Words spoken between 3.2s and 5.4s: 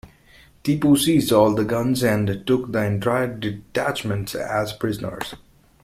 detachment as prisoners.